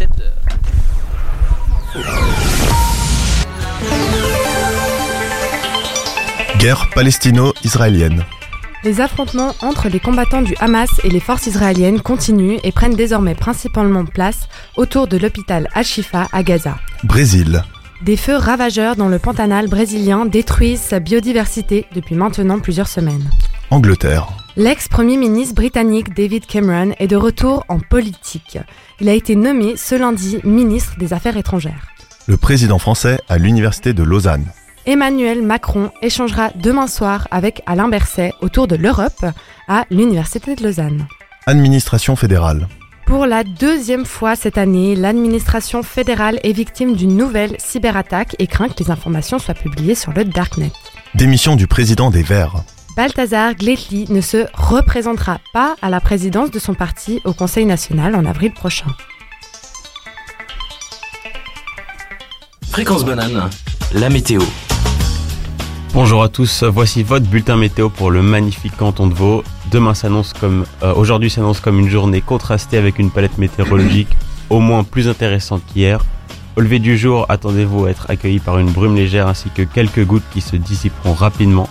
[0.00, 0.08] 7h.
[6.58, 8.24] Guerre palestino-israélienne.
[8.82, 13.34] Les affrontements entre les combattants du Hamas et les forces israéliennes continuent et prennent désormais
[13.34, 16.78] principalement place autour de l'hôpital Al-Shifa à Gaza.
[17.04, 17.62] Brésil.
[18.00, 23.28] Des feux ravageurs dans le Pantanal brésilien détruisent sa biodiversité depuis maintenant plusieurs semaines.
[23.70, 24.26] Angleterre.
[24.56, 28.58] L'ex-premier ministre britannique David Cameron est de retour en politique.
[29.00, 31.86] Il a été nommé ce lundi ministre des Affaires étrangères.
[32.26, 34.46] Le président français à l'université de Lausanne.
[34.86, 39.24] Emmanuel Macron échangera demain soir avec Alain Berset autour de l'Europe
[39.68, 41.06] à l'université de Lausanne.
[41.46, 42.66] Administration fédérale.
[43.06, 48.68] Pour la deuxième fois cette année, l'administration fédérale est victime d'une nouvelle cyberattaque et craint
[48.68, 50.72] que les informations soient publiées sur le Darknet.
[51.14, 52.64] Démission du président des Verts.
[53.00, 58.14] Balthazar Gletli ne se représentera pas à la présidence de son parti au Conseil national
[58.14, 58.88] en avril prochain.
[62.68, 63.48] Fréquence banane,
[63.94, 64.42] la météo.
[65.94, 69.44] Bonjour à tous, voici votre bulletin météo pour le magnifique canton de Vaud.
[69.70, 74.14] Demain s'annonce comme, euh, aujourd'hui s'annonce comme une journée contrastée avec une palette météorologique
[74.50, 76.04] au moins plus intéressante qu'hier.
[76.54, 80.04] Au lever du jour, attendez-vous à être accueilli par une brume légère ainsi que quelques
[80.04, 81.66] gouttes qui se dissiperont rapidement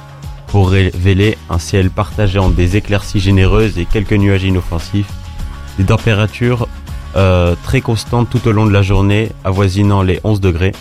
[0.50, 5.12] pour révéler un ciel partagé entre des éclaircies généreuses et quelques nuages inoffensifs.
[5.78, 6.68] Des températures
[7.16, 10.74] euh, très constantes tout au long de la journée, avoisinant les 11 degrés.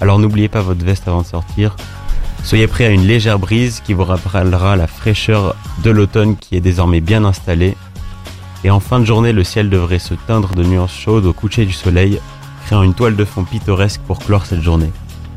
[0.00, 1.76] Alors n'oubliez pas votre veste avant de sortir.
[2.44, 6.60] Soyez prêts à une légère brise qui vous rappellera la fraîcheur de l'automne qui est
[6.60, 7.74] désormais bien installée.
[8.64, 11.66] Et en fin de journée, le ciel devrait se teindre de nuances chaudes au coucher
[11.66, 12.20] du soleil,
[12.66, 14.90] créant une toile de fond pittoresque pour clore cette journée.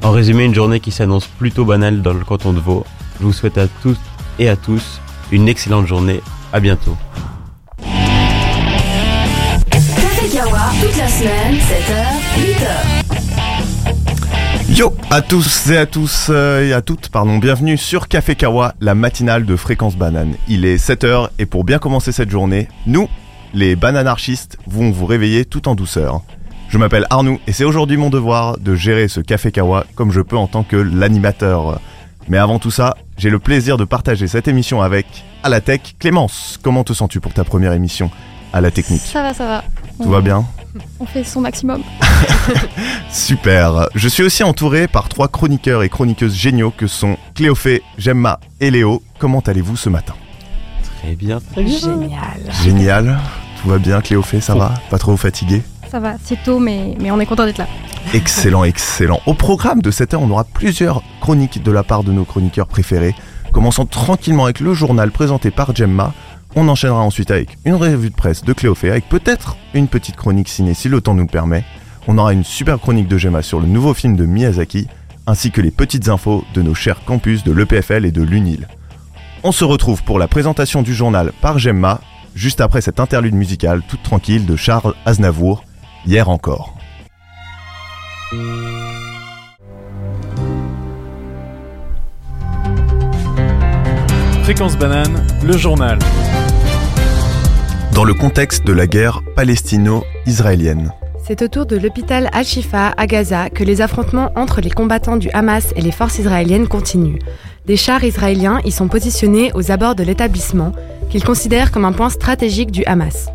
[0.03, 2.85] En résumé, une journée qui s'annonce plutôt banale dans le canton de Vaud.
[3.19, 3.99] Je vous souhaite à toutes
[4.39, 6.21] et à tous une excellente journée.
[6.53, 6.95] À bientôt.
[9.69, 12.05] Café Kawa, toute la semaine, 7h,
[12.39, 13.09] 8h.
[14.77, 18.73] Yo à tous et à tous euh, et à toutes, pardon, bienvenue sur Café Kawa,
[18.79, 20.35] la matinale de Fréquence Banane.
[20.47, 23.09] Il est 7h et pour bien commencer cette journée, nous,
[23.53, 26.21] les bananarchistes, vont vous réveiller tout en douceur.
[26.69, 30.21] Je m'appelle Arnoux et c'est aujourd'hui mon devoir de gérer ce Café Kawa comme je
[30.21, 31.81] peux en tant que l'animateur.
[32.29, 35.05] Mais avant tout ça, j'ai le plaisir de partager cette émission avec
[35.43, 36.59] à la tech Clémence.
[36.61, 38.11] Comment te sens-tu pour ta première émission
[38.53, 39.01] à la technique?
[39.01, 39.63] Ça va, ça va.
[39.97, 40.45] Tout On- va bien?
[40.99, 41.81] On fait son maximum.
[43.11, 43.89] Super.
[43.95, 48.69] Je suis aussi entouré par trois chroniqueurs et chroniqueuses géniaux que sont Cléophée, Gemma et
[48.71, 49.01] Léo.
[49.17, 50.13] Comment allez-vous ce matin?
[51.01, 51.79] Très bien, très bien.
[51.79, 52.53] Génial.
[52.63, 53.19] Génial.
[53.61, 54.73] Tout va bien Cléophée, ça va?
[54.89, 55.63] Pas trop fatigué?
[55.89, 57.67] Ça va, c'est tôt, mais, on est content d'être là.
[58.13, 59.19] Excellent, excellent.
[59.25, 62.67] Au programme de cette heure, on aura plusieurs chroniques de la part de nos chroniqueurs
[62.67, 63.15] préférés.
[63.51, 66.13] Commençant tranquillement avec le journal présenté par Gemma.
[66.55, 70.49] On enchaînera ensuite avec une revue de presse de Cléophée, avec peut-être une petite chronique
[70.49, 71.63] ciné si le temps nous le permet.
[72.07, 74.87] On aura une super chronique de Gemma sur le nouveau film de Miyazaki,
[75.25, 78.67] ainsi que les petites infos de nos chers campus de l'EPFL et de l'UNIL.
[79.43, 81.99] On se retrouve pour la présentation du journal par Gemma,
[82.35, 85.63] juste après cette interlude musicale toute tranquille de Charles Aznavour,
[86.05, 86.73] hier encore.
[94.43, 95.99] Fréquence banane, le journal.
[97.99, 100.93] dans le contexte de la guerre palestino-israélienne.
[101.27, 105.73] C'est autour de l'hôpital Al-Shifa à Gaza que les affrontements entre les combattants du Hamas
[105.75, 107.19] et les forces israéliennes continuent.
[107.65, 110.71] Des chars israéliens y sont positionnés aux abords de l'établissement,
[111.09, 113.27] qu'ils considèrent comme un point stratégique du Hamas.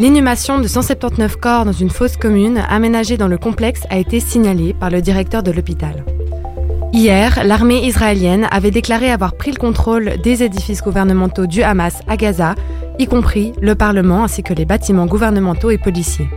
[0.00, 4.74] L'inhumation de 179 corps dans une fosse commune aménagée dans le complexe a été signalée
[4.74, 6.04] par le directeur de l'hôpital.
[6.92, 12.16] Hier, l'armée israélienne avait déclaré avoir pris le contrôle des édifices gouvernementaux du Hamas à
[12.16, 12.56] Gaza,
[12.98, 16.28] y compris le Parlement ainsi que les bâtiments gouvernementaux et policiers.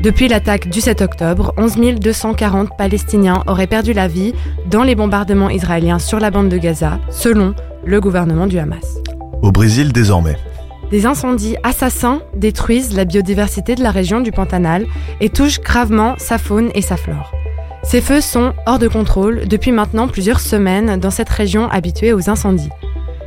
[0.00, 4.32] Depuis l'attaque du 7 octobre, 11 240 Palestiniens auraient perdu la vie
[4.70, 7.52] dans les bombardements israéliens sur la bande de Gaza, selon
[7.84, 8.98] le gouvernement du Hamas.
[9.42, 10.36] Au Brésil désormais.
[10.90, 14.86] Des incendies assassins détruisent la biodiversité de la région du Pantanal
[15.20, 17.32] et touchent gravement sa faune et sa flore.
[17.84, 22.28] Ces feux sont hors de contrôle depuis maintenant plusieurs semaines dans cette région habituée aux
[22.28, 22.70] incendies.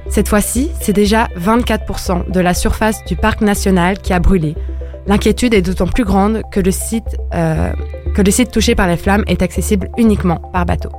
[0.10, 4.56] Cette fois-ci, c'est déjà 24% de la surface du parc national qui a brûlé.
[5.08, 7.72] L'inquiétude est d'autant plus grande que le, site, euh,
[8.14, 10.90] que le site touché par les flammes est accessible uniquement par bateau.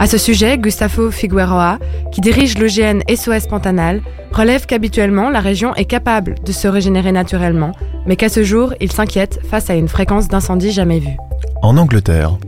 [0.00, 1.78] À ce sujet, Gustavo Figueroa,
[2.12, 4.00] qui dirige l'OGN SOS Pantanal,
[4.30, 7.72] relève qu'habituellement la région est capable de se régénérer naturellement,
[8.06, 11.16] mais qu'à ce jour, il s'inquiète face à une fréquence d'incendies jamais vue.
[11.62, 12.38] En Angleterre.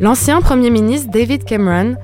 [0.00, 1.96] L'ancien Premier ministre David Cameron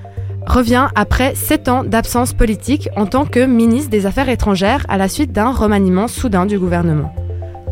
[0.46, 5.08] revient après sept ans d'absence politique en tant que ministre des Affaires étrangères à la
[5.08, 7.14] suite d'un remaniement soudain du gouvernement.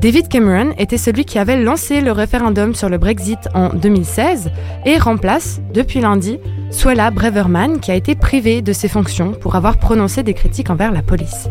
[0.03, 4.51] David Cameron était celui qui avait lancé le référendum sur le Brexit en 2016
[4.85, 6.41] et remplace, depuis lundi,
[6.73, 10.91] Suella Breverman qui a été privée de ses fonctions pour avoir prononcé des critiques envers
[10.91, 11.49] la police.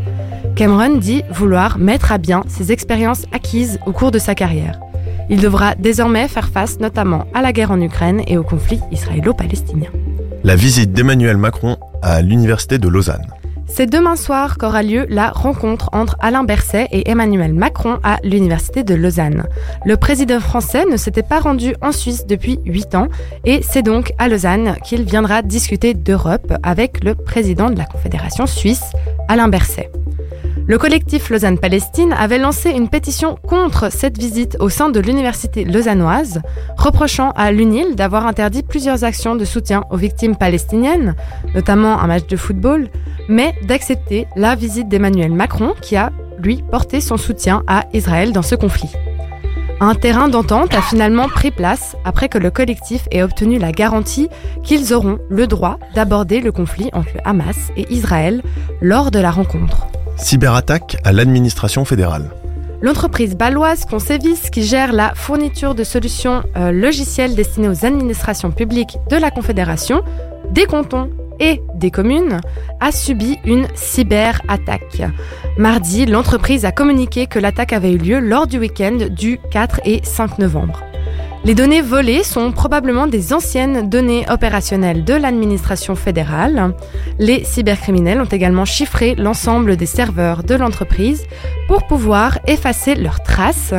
[0.57, 4.81] Cameron dit vouloir mettre à bien ses expériences acquises au cours de sa carrière.
[5.29, 9.91] Il devra désormais faire face notamment à la guerre en Ukraine et au conflit israélo-palestinien.
[10.43, 13.31] La visite d'Emmanuel Macron à l'université de Lausanne.
[13.73, 18.83] C'est demain soir qu'aura lieu la rencontre entre Alain Berset et Emmanuel Macron à l'Université
[18.83, 19.47] de Lausanne.
[19.85, 23.07] Le président français ne s'était pas rendu en Suisse depuis 8 ans
[23.45, 28.45] et c'est donc à Lausanne qu'il viendra discuter d'Europe avec le président de la Confédération
[28.45, 28.83] suisse,
[29.29, 29.89] Alain Berset.
[30.67, 36.41] Le collectif Lausanne-Palestine avait lancé une pétition contre cette visite au sein de l'université lausannoise,
[36.77, 41.15] reprochant à l'UNIL d'avoir interdit plusieurs actions de soutien aux victimes palestiniennes,
[41.55, 42.89] notamment un match de football,
[43.31, 48.41] mais d'accepter la visite d'Emmanuel Macron qui a, lui, porté son soutien à Israël dans
[48.41, 48.91] ce conflit.
[49.79, 54.27] Un terrain d'entente a finalement pris place après que le collectif ait obtenu la garantie
[54.63, 58.43] qu'ils auront le droit d'aborder le conflit entre le Hamas et Israël
[58.81, 59.87] lors de la rencontre.
[60.17, 62.29] Cyberattaque à l'administration fédérale.
[62.81, 68.97] L'entreprise baloise Concevis, qui gère la fourniture de solutions euh, logicielles destinées aux administrations publiques
[69.09, 70.03] de la Confédération,
[70.51, 71.09] des cantons
[71.41, 72.39] et des communes,
[72.79, 75.01] a subi une cyberattaque.
[75.57, 79.99] Mardi, l'entreprise a communiqué que l'attaque avait eu lieu lors du week-end du 4 et
[80.03, 80.83] 5 novembre.
[81.43, 86.75] Les données volées sont probablement des anciennes données opérationnelles de l'administration fédérale.
[87.17, 91.25] Les cybercriminels ont également chiffré l'ensemble des serveurs de l'entreprise
[91.67, 93.73] pour pouvoir effacer leurs traces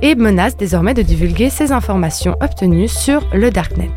[0.00, 3.90] et menacent désormais de divulguer ces informations obtenues sur le Darknet.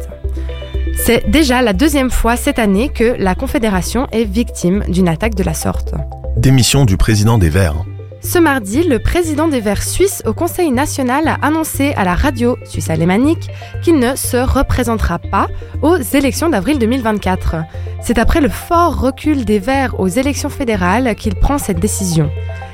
[1.12, 5.44] C'est déjà la deuxième fois cette année que la Confédération est victime d'une attaque de
[5.44, 5.94] la sorte.
[6.38, 7.84] Démission du président des Verts.
[8.22, 12.56] Ce mardi, le président des Verts suisses au Conseil national a annoncé à la radio
[12.64, 13.50] suisse alémanique
[13.84, 15.50] qu'il ne se représentera pas
[15.82, 17.58] aux élections d'avril 2024.
[18.02, 22.32] C'est après le fort recul des Verts aux élections fédérales qu'il prend cette décision.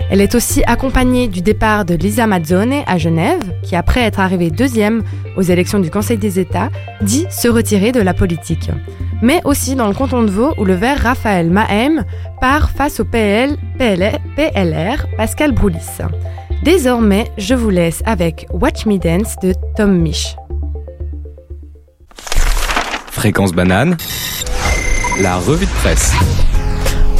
[0.10, 4.50] Elle est aussi accompagnée du départ de Lisa Mazzone à Genève, qui après être arrivée
[4.50, 5.04] deuxième
[5.36, 6.70] aux élections du Conseil des États,
[7.02, 8.72] dit se retirer de la politique.
[9.22, 12.06] Mais aussi dans le canton de Vaud où le vert Raphaël Mahem
[12.40, 16.00] part face au PL, PLR Pascal Broulis.
[16.64, 20.36] Désormais, je vous laisse avec Watch Me Dance de Tom Mich.
[23.12, 23.98] Fréquence banane,
[25.20, 26.14] la revue de presse.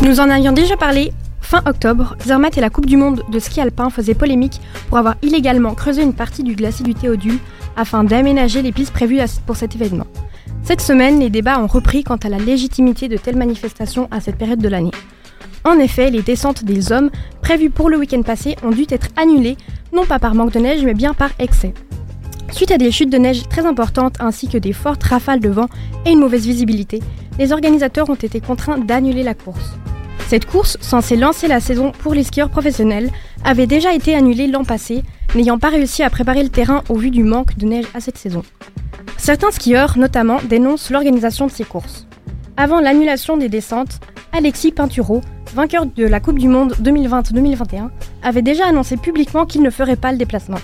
[0.04, 1.12] Nous en avions déjà parlé.
[1.50, 4.60] Fin octobre, Zermatt et la Coupe du Monde de ski alpin faisaient polémique
[4.90, 7.40] pour avoir illégalement creusé une partie du glacier du Théodule
[7.78, 10.08] afin d'aménager les pistes prévues pour cet événement.
[10.64, 14.36] Cette semaine, les débats ont repris quant à la légitimité de telles manifestations à cette
[14.36, 14.92] période de l'année.
[15.64, 17.12] En effet, les descentes des hommes
[17.42, 19.56] prévues pour le week-end passé ont dû être annulées,
[19.94, 21.74] non pas par manque de neige, mais bien par excès.
[22.52, 25.70] Suite à des chutes de neige très importantes ainsi que des fortes rafales de vent
[26.06, 27.02] et une mauvaise visibilité,
[27.40, 29.78] les organisateurs ont été contraints d'annuler la course.
[30.28, 33.12] Cette course, censée lancer la saison pour les skieurs professionnels,
[33.46, 35.04] avait déjà été annulée l'an passé,
[35.36, 38.18] n'ayant pas réussi à préparer le terrain au vu du manque de neige à cette
[38.18, 38.44] saison.
[39.18, 42.08] Certains skieurs, notamment, dénoncent l'organisation de ces courses.
[42.58, 44.02] Avant l'annulation des descentes,
[44.34, 45.22] Alexis Pinturo,
[45.56, 47.90] vainqueur de la Coupe du Monde 2020-2021,
[48.22, 50.60] avait déjà annoncé publiquement qu'il ne ferait pas le déplacement.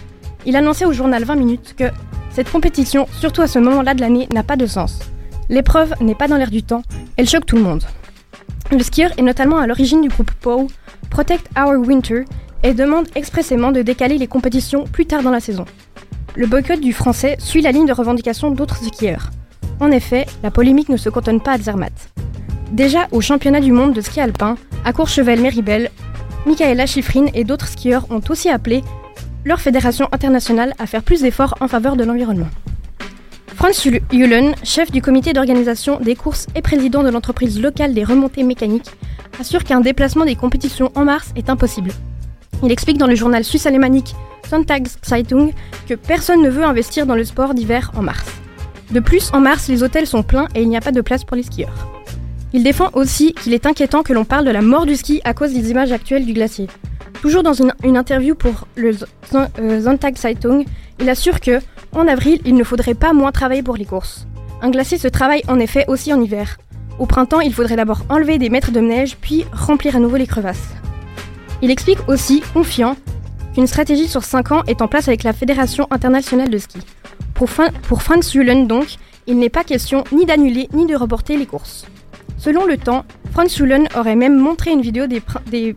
[0.45, 1.85] Il annonçait au journal 20 minutes que
[2.31, 4.99] cette compétition, surtout à ce moment-là de l'année, n'a pas de sens.
[5.47, 6.83] L'épreuve n'est pas dans l'air du temps,
[7.15, 7.83] elle choque tout le monde.
[8.71, 10.67] Le skieur est notamment à l'origine du groupe POW,
[11.09, 12.25] Protect Our Winter,
[12.63, 15.65] et demande expressément de décaler les compétitions plus tard dans la saison.
[16.35, 19.29] Le boycott du français suit la ligne de revendication d'autres skieurs.
[19.79, 22.09] En effet, la polémique ne se cantonne pas à Zermatt.
[22.71, 24.55] Déjà au championnat du monde de ski alpin,
[24.85, 25.91] à Courchevel-Méribel,
[26.45, 28.83] Michaela Schifrin et d'autres skieurs ont aussi appelé
[29.45, 32.47] leur fédération internationale à faire plus d'efforts en faveur de l'environnement.
[33.55, 38.43] Franz Julen, chef du comité d'organisation des courses et président de l'entreprise locale des remontées
[38.43, 38.91] mécaniques,
[39.39, 41.91] assure qu'un déplacement des compétitions en mars est impossible.
[42.63, 44.15] Il explique dans le journal suisse alémanique
[44.49, 45.51] Sonntagszeitung
[45.87, 48.25] que personne ne veut investir dans le sport d'hiver en mars.
[48.91, 51.23] De plus, en mars, les hôtels sont pleins et il n'y a pas de place
[51.23, 51.87] pour les skieurs.
[52.53, 55.33] Il défend aussi qu'il est inquiétant que l'on parle de la mort du ski à
[55.33, 56.67] cause des images actuelles du glacier.
[57.21, 58.91] Toujours dans une, interview pour le
[59.31, 60.63] Sonntagszeitung, euh,
[60.99, 61.59] il assure que,
[61.95, 64.27] en avril, il ne faudrait pas moins travailler pour les courses.
[64.61, 66.57] Un glacier se travaille en effet aussi en hiver.
[66.99, 70.27] Au printemps, il faudrait d'abord enlever des mètres de neige, puis remplir à nouveau les
[70.27, 70.69] crevasses.
[71.61, 72.95] Il explique aussi, confiant,
[73.53, 76.79] qu'une stratégie sur 5 ans est en place avec la Fédération internationale de ski.
[77.33, 78.95] Pour, Franz Julen donc,
[79.27, 81.85] il n'est pas question ni d'annuler ni de reporter les courses.
[82.37, 85.75] Selon le temps, Franz Julen aurait même montré une vidéo des,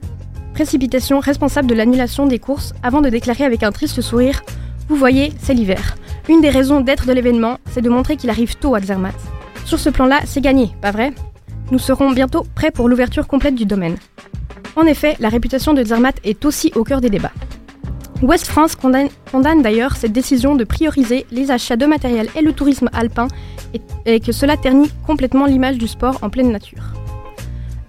[0.54, 4.42] précipitation responsable de l'annulation des courses avant de déclarer avec un triste sourire
[4.88, 5.96] Vous voyez, c'est l'hiver.
[6.28, 9.16] Une des raisons d'être de l'événement, c'est de montrer qu'il arrive tôt à Zermatt.
[9.64, 11.12] Sur ce plan-là, c'est gagné, pas vrai?
[11.72, 13.96] Nous serons bientôt prêts pour l'ouverture complète du domaine.
[14.76, 17.32] En effet, la réputation de Zermatt est aussi au cœur des débats.
[18.22, 22.88] West France condamne, d'ailleurs cette décision de prioriser les achats de matériel et le tourisme
[22.92, 23.28] alpin
[24.06, 26.92] et, que cela ternit complètement l'image du sport en pleine nature.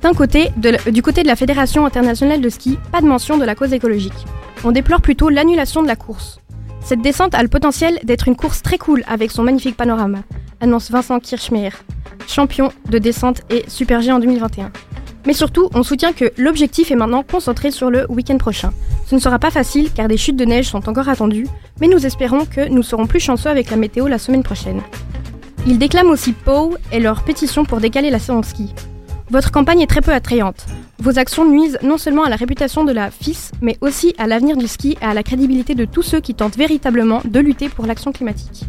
[0.02, 0.50] D'un côté,
[0.92, 4.26] du côté de la Fédération internationale de ski, pas de mention de la cause écologique.
[4.64, 6.40] On déplore plutôt l'annulation de la course.
[6.88, 10.20] Cette descente a le potentiel d'être une course très cool avec son magnifique panorama,
[10.62, 11.72] annonce Vincent Kirchmeier,
[12.30, 14.72] champion de descente et Super G en 2021.
[15.26, 18.72] Mais surtout, on soutient que l'objectif est maintenant concentré sur le week-end prochain.
[19.06, 21.50] Ce ne sera pas facile car des chutes de neige sont encore attendues,
[21.82, 24.82] mais nous espérons que nous serons plus chanceux avec la météo la semaine prochaine.
[25.66, 28.74] Ils déclament aussi POW et leur pétition pour décaler la de ski.
[29.30, 30.66] Votre campagne est très peu attrayante.
[31.00, 34.58] Vos actions nuisent non seulement à la réputation de la FIS, mais aussi à l'avenir
[34.58, 37.86] du ski et à la crédibilité de tous ceux qui tentent véritablement de lutter pour
[37.86, 38.66] l'action climatique.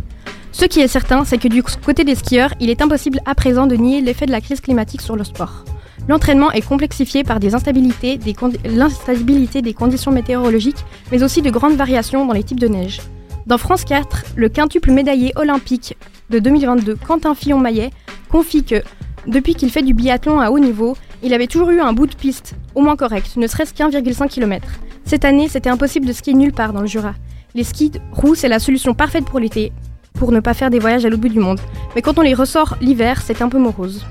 [0.52, 3.66] Ce qui est certain, c'est que du côté des skieurs, il est impossible à présent
[3.66, 5.64] de nier l'effet de la crise climatique sur le sport.
[6.06, 11.76] L'entraînement est complexifié par des instabilités, des l'instabilité des conditions météorologiques, mais aussi de grandes
[11.76, 13.00] variations dans les types de neige.
[13.47, 15.97] Dans France 4, le quintuple médaillé olympique
[16.28, 17.90] de 2022, Quentin Fillon-Maillet,
[18.30, 18.82] confie que,
[19.28, 22.14] depuis qu'il fait du biathlon à haut niveau, il avait toujours eu un bout de
[22.14, 24.66] piste, au moins correct, ne serait-ce qu'1,5 km.
[25.04, 27.14] Cette année, c'était impossible de skier nulle part dans le Jura.
[27.54, 29.70] Les skis de roue, c'est la solution parfaite pour l'été,
[30.14, 31.61] pour ne pas faire des voyages à l'autre bout du monde.
[31.94, 34.04] Mais quand on les ressort l'hiver, c'est un peu morose.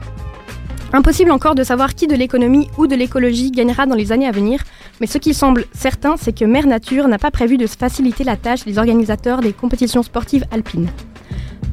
[0.93, 4.31] Impossible encore de savoir qui de l'économie ou de l'écologie gagnera dans les années à
[4.31, 4.63] venir,
[5.01, 8.38] mais ce qui semble certain, c'est que Mère Nature n'a pas prévu de faciliter la
[8.38, 10.89] tâche des organisateurs des compétitions sportives alpines.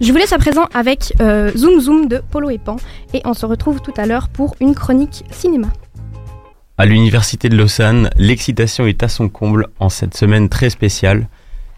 [0.05, 2.77] Je vous laisse à présent avec euh, Zoom Zoom de Polo et Pan,
[3.15, 5.69] et on se retrouve tout à l'heure pour une chronique cinéma.
[6.77, 11.27] À l'université de Lausanne, l'excitation est à son comble en cette semaine très spéciale.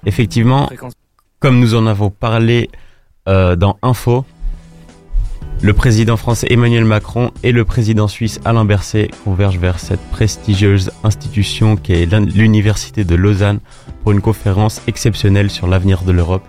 [0.06, 0.68] Effectivement,
[1.38, 2.68] comme nous en avons parlé
[3.28, 4.24] euh, dans Info,
[5.62, 10.90] le président français Emmanuel Macron et le président suisse Alain Berset convergent vers cette prestigieuse
[11.04, 13.60] institution qui est l'un- l'université de Lausanne
[14.02, 16.42] pour une conférence exceptionnelle sur l'avenir de l'Europe.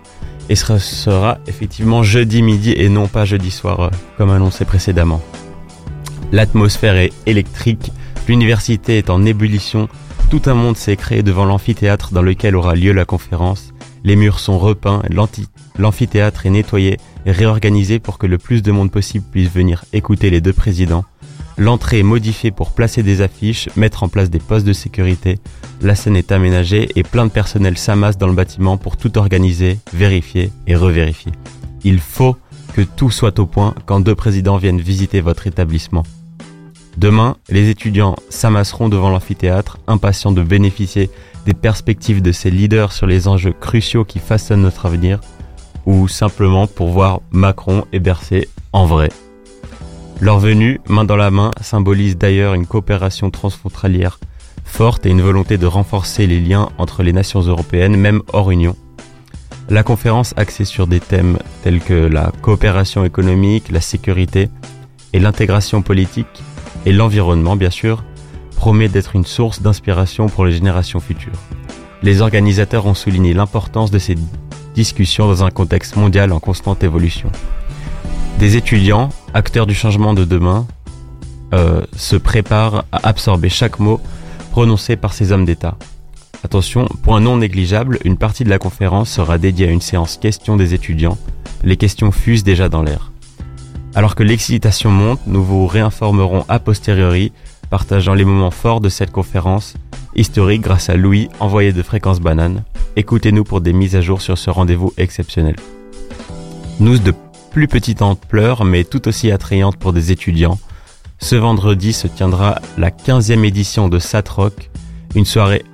[0.49, 5.21] Et ce sera effectivement jeudi midi et non pas jeudi soir euh, comme annoncé précédemment.
[6.31, 7.91] L'atmosphère est électrique,
[8.27, 9.87] l'université est en ébullition,
[10.29, 13.73] tout un monde s'est créé devant l'amphithéâtre dans lequel aura lieu la conférence.
[14.03, 15.01] Les murs sont repeints,
[15.77, 20.29] l'amphithéâtre est nettoyé et réorganisé pour que le plus de monde possible puisse venir écouter
[20.29, 21.05] les deux présidents.
[21.57, 25.39] L'entrée est modifiée pour placer des affiches, mettre en place des postes de sécurité.
[25.81, 29.79] La scène est aménagée et plein de personnel s'amasse dans le bâtiment pour tout organiser,
[29.93, 31.31] vérifier et revérifier.
[31.83, 32.35] Il faut
[32.73, 36.03] que tout soit au point quand deux présidents viennent visiter votre établissement.
[36.97, 41.11] Demain, les étudiants s'amasseront devant l'amphithéâtre, impatients de bénéficier
[41.45, 45.21] des perspectives de ces leaders sur les enjeux cruciaux qui façonnent notre avenir,
[45.85, 49.09] ou simplement pour voir Macron et Bercer en vrai.
[50.19, 54.19] Leur venue, main dans la main, symbolise d'ailleurs une coopération transfrontalière
[54.67, 58.75] forte et une volonté de renforcer les liens entre les nations européennes, même hors Union.
[59.69, 64.49] La conférence axée sur des thèmes tels que la coopération économique, la sécurité
[65.13, 66.43] et l'intégration politique
[66.85, 68.03] et l'environnement bien sûr,
[68.55, 71.39] promet d'être une source d'inspiration pour les générations futures.
[72.03, 74.15] Les organisateurs ont souligné l'importance de ces
[74.75, 77.31] discussions dans un contexte mondial en constante évolution.
[78.39, 80.67] Des étudiants, acteurs du changement de demain,
[81.53, 83.99] euh, se préparent à absorber chaque mot
[84.51, 85.77] prononcé par ces hommes d'État.
[86.43, 90.55] Attention, point non négligeable, une partie de la conférence sera dédiée à une séance questions
[90.55, 91.17] des étudiants.
[91.63, 93.11] Les questions fusent déjà dans l'air.
[93.95, 97.31] Alors que l'excitation monte, nous vous réinformerons a posteriori,
[97.69, 99.73] partageant les moments forts de cette conférence,
[100.15, 102.63] historique grâce à Louis, envoyé de Fréquence Banane.
[102.95, 105.55] Écoutez-nous pour des mises à jour sur ce rendez-vous exceptionnel.
[106.79, 107.13] News de
[107.51, 110.59] plus petite ampleur, mais tout aussi attrayante pour des étudiants.
[111.19, 114.69] Ce vendredi se tiendra la 15e édition de Satrock,
[115.15, 115.65] une soirée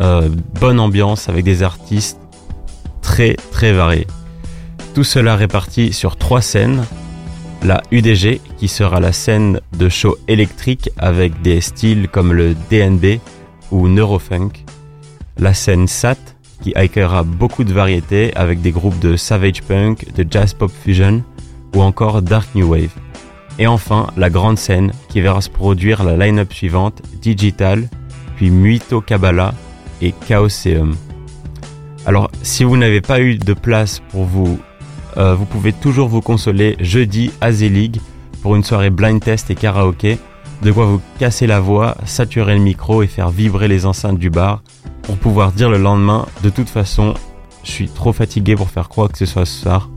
[0.00, 0.28] euh,
[0.60, 2.18] bonne ambiance avec des artistes
[3.02, 4.06] très très variés.
[4.94, 6.84] Tout cela réparti sur trois scènes,
[7.62, 13.20] la UDG qui sera la scène de show électrique avec des styles comme le DNB
[13.70, 14.64] ou Neurofunk,
[15.38, 16.16] la scène SAT
[16.62, 21.22] qui accueillera beaucoup de variétés avec des groupes de savage punk, de jazz pop fusion
[21.74, 22.90] ou encore dark new wave.
[23.58, 27.88] Et enfin, la grande scène qui verra se produire la line-up suivante Digital,
[28.36, 29.54] puis Muito Kabbalah
[30.02, 30.94] et Chaoseum.
[32.04, 34.58] Alors, si vous n'avez pas eu de place pour vous
[35.16, 38.00] euh, vous pouvez toujours vous consoler jeudi à Zelig
[38.42, 40.18] pour une soirée blind test et karaoké
[40.62, 44.30] De quoi vous casser la voix, saturer le micro et faire vibrer les enceintes du
[44.30, 44.62] bar
[45.02, 47.14] pour pouvoir dire le lendemain, de toute façon,
[47.62, 49.88] je suis trop fatigué pour faire quoi que ce soit ce soir.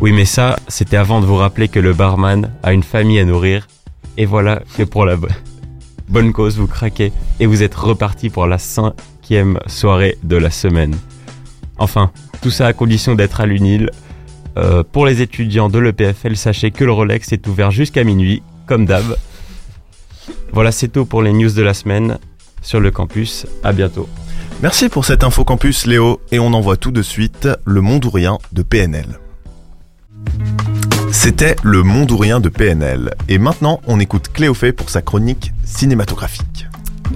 [0.00, 3.24] Oui, mais ça, c'était avant de vous rappeler que le barman a une famille à
[3.24, 3.66] nourrir.
[4.16, 5.28] Et voilà que pour la bo-
[6.08, 10.96] bonne cause, vous craquez et vous êtes reparti pour la cinquième soirée de la semaine.
[11.78, 13.90] Enfin, tout ça à condition d'être à l'UNIL.
[14.56, 18.86] Euh, pour les étudiants de l'EPFL, sachez que le Rolex est ouvert jusqu'à minuit, comme
[18.86, 19.16] d'hab.
[20.52, 22.18] Voilà, c'est tout pour les news de la semaine
[22.62, 23.46] sur le campus.
[23.62, 24.08] À bientôt.
[24.62, 28.10] Merci pour cette info campus Léo et on envoie tout de suite le monde ou
[28.10, 29.06] rien de PNL.
[31.10, 35.52] C'était le monde ou rien de PNL et maintenant on écoute Cléophée pour sa chronique
[35.64, 36.66] cinématographique.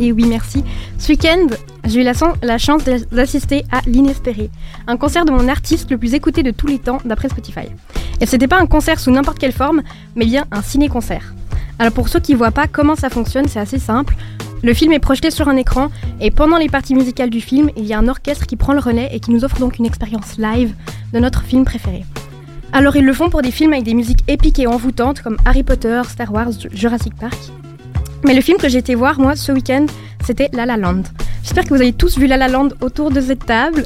[0.01, 0.65] Et oui, merci.
[0.99, 1.47] Ce week-end,
[1.85, 4.51] j'ai eu la, chance d'a- d'assister à L'Inespéré,
[4.87, 7.67] un concert de mon artiste le plus écouté de tous les temps d'après Spotify.
[8.21, 9.83] Et c'était pas un concert sous n'importe quelle forme,
[10.17, 11.35] mais bien un ciné-concert.
[11.79, 14.15] Alors pour ceux qui voient pas comment ça fonctionne, c'est assez simple.
[14.63, 15.91] Le film est projeté sur un écran
[16.21, 18.79] et pendant les parties musicales du film, il y a un orchestre qui prend le
[18.81, 20.75] relais et qui nous offre donc une expérience live
[21.13, 22.05] de notre film préféré.
[22.75, 25.63] Alors ils le font pour des films avec des musiques épiques et envoûtantes comme Harry
[25.63, 27.39] Potter, Star Wars, Jurassic Park.
[28.25, 29.87] Mais le film que j'ai été voir moi ce week-end,
[30.25, 31.03] c'était La La Land.
[31.43, 33.85] J'espère que vous avez tous vu La La Land autour de cette table.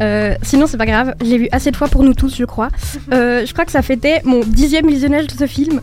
[0.00, 2.44] Euh, sinon, c'est pas grave, je l'ai vu assez de fois pour nous tous, je
[2.44, 2.68] crois.
[3.12, 5.80] Euh, je crois que ça fêtait mon dixième visionnage de ce film.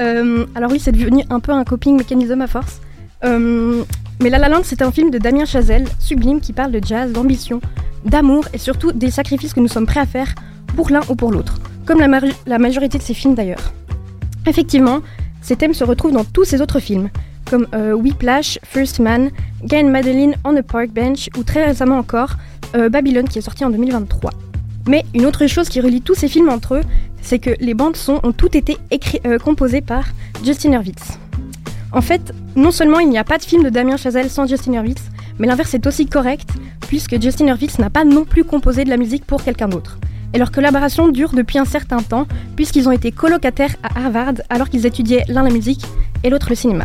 [0.00, 2.80] Euh, alors oui, c'est devenu un peu un coping mécanisme à force.
[3.22, 7.12] Mais La La Land, c'est un film de Damien Chazelle, sublime, qui parle de jazz,
[7.12, 7.60] d'ambition,
[8.04, 10.34] d'amour et surtout des sacrifices que nous sommes prêts à faire
[10.76, 11.54] pour l'un ou pour l'autre.
[11.90, 11.98] Comme
[12.46, 13.72] la, majorité de ses films d'ailleurs.
[14.46, 15.00] Effectivement,
[15.42, 17.10] ces thèmes se retrouvent dans tous ses autres films,
[17.50, 19.30] comme euh, Whiplash, First Man,
[19.64, 22.34] Guy and Madeline on a Park Bench ou très récemment encore
[22.76, 24.30] euh, Babylone qui est sorti en 2023.
[24.86, 26.82] Mais une autre chose qui relie tous ces films entre eux,
[27.22, 28.76] c'est que les bandes son ont toutes été
[29.26, 30.04] euh, composées par
[30.44, 31.18] Justin Hurwitz.
[31.90, 34.74] En fait, non seulement il n'y a pas de film de Damien Chazelle sans Justin
[34.74, 35.02] Hurwitz,
[35.40, 36.50] mais l'inverse est aussi correct,
[36.86, 39.98] puisque Justin Hurwitz n'a pas non plus composé de la musique pour quelqu'un d'autre.
[40.32, 44.68] Et leur collaboration dure depuis un certain temps, puisqu'ils ont été colocataires à Harvard alors
[44.68, 45.84] qu'ils étudiaient l'un la musique
[46.22, 46.84] et l'autre le cinéma.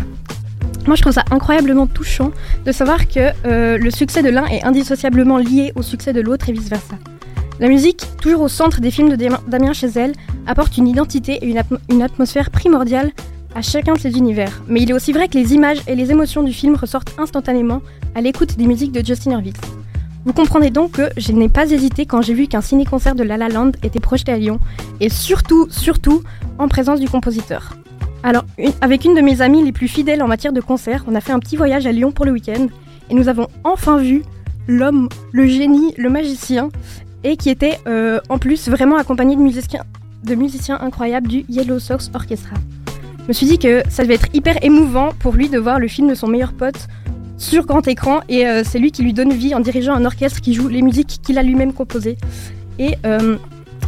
[0.87, 2.31] Moi, je trouve ça incroyablement touchant
[2.65, 6.49] de savoir que euh, le succès de l'un est indissociablement lié au succès de l'autre
[6.49, 6.95] et vice-versa.
[7.59, 10.13] La musique, toujours au centre des films de Damien- Chazelle,
[10.45, 13.11] apporte une identité et une, atmo- une atmosphère primordiale
[13.55, 14.61] à chacun de ses univers.
[14.67, 17.81] Mais il est aussi vrai que les images et les émotions du film ressortent instantanément
[18.13, 19.59] à l'écoute des musiques de Justin Hurwitz.
[20.25, 23.37] Vous comprendrez donc que je n'ai pas hésité quand j'ai vu qu'un ciné-concert de La
[23.37, 24.59] La Land était projeté à Lyon,
[24.99, 26.23] et surtout, surtout,
[26.57, 27.77] en présence du compositeur.
[28.23, 28.43] Alors,
[28.81, 31.31] avec une de mes amies les plus fidèles en matière de concert, on a fait
[31.31, 32.67] un petit voyage à Lyon pour le week-end,
[33.11, 34.23] et nous avons enfin vu
[34.67, 36.69] l'homme, le génie, le magicien,
[37.23, 39.83] et qui était euh, en plus vraiment accompagné de musiciens,
[40.23, 42.55] de musiciens incroyables du Yellow Sox Orchestra.
[43.19, 45.87] Je me suis dit que ça devait être hyper émouvant pour lui de voir le
[45.87, 46.87] film de son meilleur pote
[47.37, 50.41] sur grand écran et euh, c'est lui qui lui donne vie en dirigeant un orchestre
[50.41, 52.17] qui joue les musiques qu'il a lui-même composées.
[52.79, 53.37] Et euh,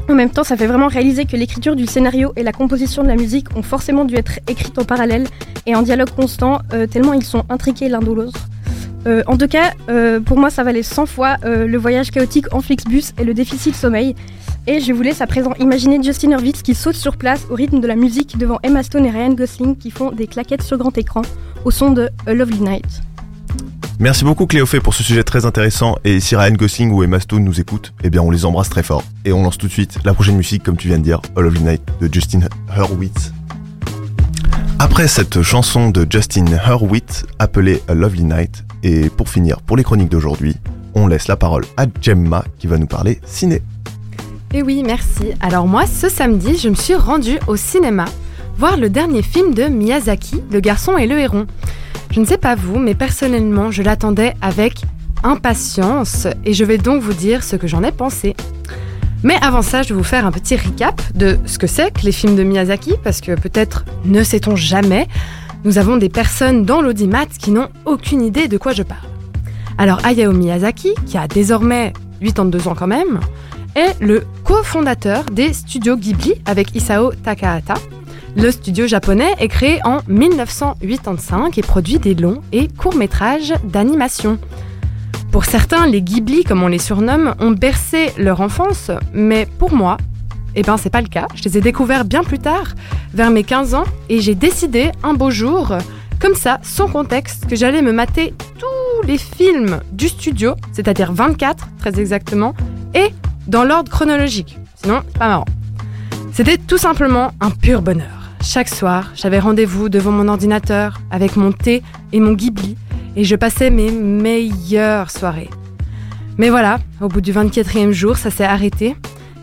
[0.10, 3.07] en même temps, ça fait vraiment réaliser que l'écriture du scénario et la composition de
[3.07, 5.27] la musique ont forcément dû être écrites en parallèle
[5.65, 8.47] et en dialogue constant, euh, tellement ils sont intriqués l'un de l'autre.
[9.27, 9.71] En tout cas,
[10.25, 14.15] pour moi, ça valait 100 fois le voyage chaotique en Flixbus et le déficit sommeil.
[14.69, 17.79] Et je vous laisse à présent imaginer Justin Hurwitz qui saute sur place au rythme
[17.79, 20.97] de la musique devant Emma Stone et Ryan Gosling qui font des claquettes sur grand
[20.97, 21.21] écran
[21.63, 23.01] au son de A Lovely Night.
[23.99, 27.43] Merci beaucoup Cléophée pour ce sujet très intéressant et si Ryan Gosling ou Emma Stone
[27.43, 29.03] nous écoutent, eh bien on les embrasse très fort.
[29.25, 31.41] Et on lance tout de suite la prochaine musique comme tu viens de dire, A
[31.41, 32.41] Lovely Night de Justin
[32.77, 33.33] Hurwitz.
[34.77, 39.83] Après cette chanson de Justin Hurwitz appelée A Lovely Night, et pour finir pour les
[39.83, 40.55] chroniques d'aujourd'hui,
[40.93, 43.63] on laisse la parole à Gemma qui va nous parler ciné.
[44.53, 45.33] Et oui, merci.
[45.41, 48.05] Alors moi, ce samedi, je me suis rendue au cinéma
[48.58, 51.46] voir le dernier film de Miyazaki, Le garçon et le héron.
[52.12, 54.82] Je ne sais pas vous, mais personnellement, je l'attendais avec
[55.24, 58.36] impatience et je vais donc vous dire ce que j'en ai pensé.
[59.24, 62.02] Mais avant ça, je vais vous faire un petit recap de ce que c'est que
[62.04, 65.08] les films de Miyazaki, parce que peut-être ne sait-on jamais,
[65.63, 69.08] nous avons des personnes dans l'audimat qui n'ont aucune idée de quoi je parle.
[69.78, 73.20] Alors Hayao Miyazaki, qui a désormais 82 ans quand même,
[73.76, 77.76] est le cofondateur des studios Ghibli avec Isao Takahata.
[78.39, 84.38] Le studio japonais est créé en 1985 et produit des longs et courts métrages d'animation.
[85.32, 89.97] Pour certains, les Ghibli, comme on les surnomme, ont bercé leur enfance, mais pour moi,
[90.54, 91.28] eh ben c'est pas le cas.
[91.34, 92.76] Je les ai découverts bien plus tard,
[93.12, 95.76] vers mes 15 ans, et j'ai décidé un beau jour,
[96.19, 101.69] comme ça, sans contexte, que j'allais me mater tous les films du studio, c'est-à-dire 24
[101.80, 102.54] très exactement,
[102.93, 103.12] et
[103.47, 104.60] dans l'ordre chronologique.
[104.76, 105.45] Sinon, c'est pas marrant.
[106.34, 108.16] C'était tout simplement un pur bonheur.
[108.41, 112.78] Chaque soir, j'avais rendez-vous devant mon ordinateur avec mon thé et mon Ghibli
[113.15, 115.50] et je passais mes meilleures soirées.
[116.38, 118.95] Mais voilà, au bout du 24e jour, ça s'est arrêté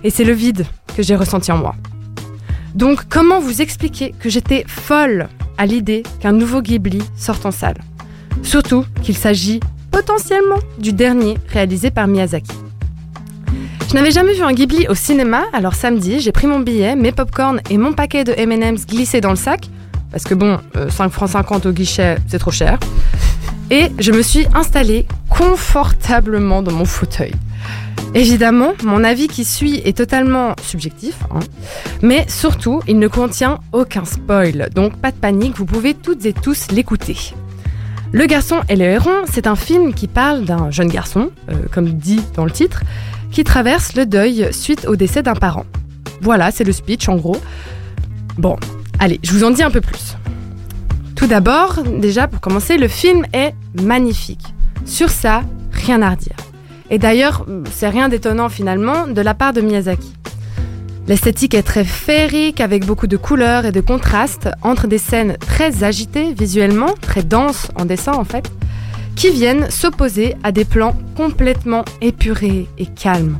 [0.04, 0.64] et c'est le vide
[0.96, 1.74] que j'ai ressenti en moi.
[2.74, 5.28] Donc comment vous expliquer que j'étais folle
[5.58, 7.78] à l'idée qu'un nouveau Ghibli sorte en salle?
[8.42, 12.52] Surtout qu'il s'agit potentiellement du dernier réalisé par Miyazaki.
[13.94, 17.12] Je n'avais jamais vu un Ghibli au cinéma, alors samedi, j'ai pris mon billet, mes
[17.12, 19.70] popcorn et mon paquet de M&M's glissés dans le sac,
[20.10, 22.80] parce que bon, euh, 5 francs 50 au guichet, c'est trop cher.
[23.70, 27.34] Et je me suis installée confortablement dans mon fauteuil.
[28.16, 31.38] Évidemment, mon avis qui suit est totalement subjectif, hein,
[32.02, 36.32] mais surtout, il ne contient aucun spoil, donc pas de panique, vous pouvez toutes et
[36.32, 37.16] tous l'écouter.
[38.10, 41.90] Le garçon et le héron, c'est un film qui parle d'un jeune garçon, euh, comme
[41.90, 42.82] dit dans le titre,
[43.34, 45.66] qui traverse le deuil suite au décès d'un parent.
[46.20, 47.36] Voilà, c'est le speech en gros.
[48.38, 48.56] Bon,
[49.00, 50.16] allez, je vous en dis un peu plus.
[51.16, 54.54] Tout d'abord, déjà pour commencer, le film est magnifique.
[54.86, 55.42] Sur ça,
[55.72, 56.36] rien à redire.
[56.90, 60.12] Et d'ailleurs, c'est rien d'étonnant finalement de la part de Miyazaki.
[61.08, 65.82] L'esthétique est très féerique avec beaucoup de couleurs et de contrastes entre des scènes très
[65.82, 68.48] agitées visuellement, très denses en dessin en fait,
[69.16, 73.38] qui viennent s'opposer à des plans complètement épurés et calmes.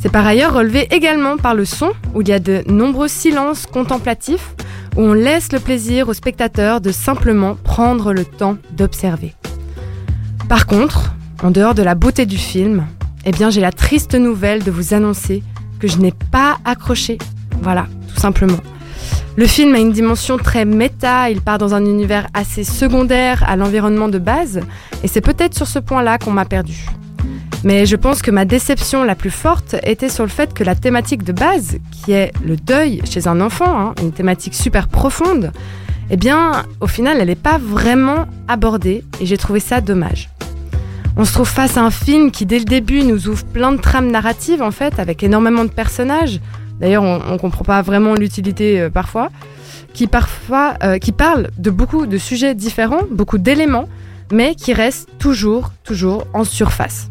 [0.00, 3.66] C'est par ailleurs relevé également par le son, où il y a de nombreux silences
[3.66, 4.54] contemplatifs,
[4.96, 9.34] où on laisse le plaisir au spectateur de simplement prendre le temps d'observer.
[10.48, 12.86] Par contre, en dehors de la beauté du film,
[13.24, 15.42] eh bien j'ai la triste nouvelle de vous annoncer
[15.78, 17.18] que je n'ai pas accroché.
[17.62, 18.58] Voilà, tout simplement.
[19.36, 23.56] Le film a une dimension très méta, il part dans un univers assez secondaire à
[23.56, 24.60] l'environnement de base,
[25.02, 26.86] et c'est peut-être sur ce point-là qu'on m'a perdu.
[27.64, 30.74] Mais je pense que ma déception la plus forte était sur le fait que la
[30.74, 35.52] thématique de base, qui est le deuil chez un enfant, hein, une thématique super profonde,
[36.10, 40.28] eh bien, au final, elle n'est pas vraiment abordée, et j'ai trouvé ça dommage.
[41.16, 43.80] On se trouve face à un film qui, dès le début, nous ouvre plein de
[43.80, 46.40] trames narratives, en fait, avec énormément de personnages,
[46.80, 49.30] D'ailleurs, on ne comprend pas vraiment l'utilité euh, parfois,
[49.92, 53.88] qui, parfois euh, qui parle de beaucoup de sujets différents, beaucoup d'éléments,
[54.32, 57.08] mais qui restent toujours, toujours en surface.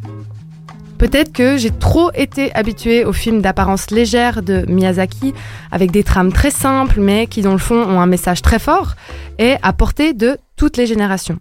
[0.97, 5.33] Peut-être que j'ai trop été habituée aux films d'apparence légère de Miyazaki,
[5.71, 8.93] avec des trames très simples, mais qui dans le fond ont un message très fort
[9.39, 11.39] et à portée de toutes les générations.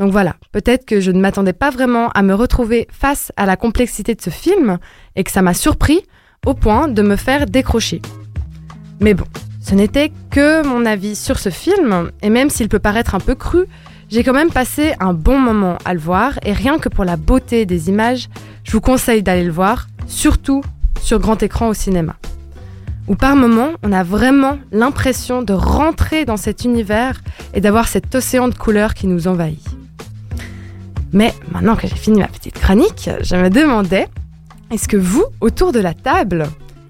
[0.00, 3.56] Donc voilà, peut-être que je ne m'attendais pas vraiment à me retrouver face à la
[3.56, 4.78] complexité de ce film
[5.14, 6.00] et que ça m'a surpris,
[6.44, 8.02] au point de me faire décrocher.
[9.00, 9.26] Mais bon,
[9.60, 13.36] ce n'était que mon avis sur ce film, et même s'il peut paraître un peu
[13.36, 13.66] cru,
[14.10, 17.16] j'ai quand même passé un bon moment à le voir, et rien que pour la
[17.16, 18.28] beauté des images,
[18.64, 20.62] je vous conseille d'aller le voir, surtout
[21.00, 22.16] sur grand écran au cinéma.
[23.06, 27.20] Où par moments, on a vraiment l'impression de rentrer dans cet univers
[27.54, 29.64] et d'avoir cet océan de couleurs qui nous envahit.
[31.12, 34.08] Mais maintenant que j'ai fini ma petite chronique, je me demandais
[34.72, 36.46] est-ce que vous, autour de la table,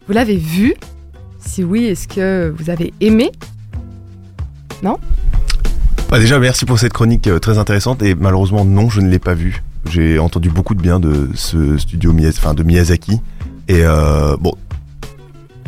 [0.06, 0.74] vous l'avez vu?
[1.38, 3.32] Si oui, est-ce que vous avez aimé?
[4.82, 4.98] Non?
[6.08, 9.18] Bah déjà, merci pour cette chronique euh, très intéressante et malheureusement, non, je ne l'ai
[9.18, 9.62] pas vu.
[9.90, 13.20] J'ai entendu beaucoup de bien de ce studio enfin, de Miyazaki
[13.68, 14.54] et euh, bon,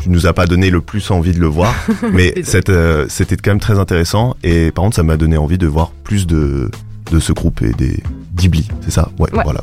[0.01, 1.75] tu nous as pas donné le plus envie de le voir,
[2.13, 2.33] mais
[2.69, 5.91] euh, c'était quand même très intéressant et par contre, ça m'a donné envie de voir
[5.91, 6.71] plus de
[7.13, 8.03] de ce groupe et des
[8.37, 9.11] Ghibli, c'est ça?
[9.19, 9.43] Ouais, Ouais.
[9.45, 9.61] voilà.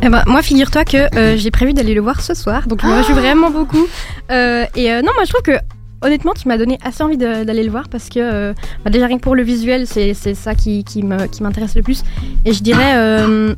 [0.00, 2.86] Eh ben, moi, figure-toi que euh, j'ai prévu d'aller le voir ce soir, donc je
[2.86, 3.86] me réjouis vraiment beaucoup.
[4.30, 5.58] Euh, et euh, non, moi, je trouve que
[6.02, 8.52] honnêtement, tu m'as donné assez envie de- d'aller le voir parce que euh,
[8.84, 11.74] bah, déjà rien que pour le visuel, c'est c'est ça qui, qui me- qui m'intéresse
[11.74, 12.04] le plus.
[12.44, 13.54] Et je dirais, euh,